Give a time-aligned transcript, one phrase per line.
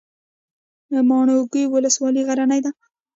[1.09, 2.71] ماڼوګي ولسوالۍ غرنۍ ده؟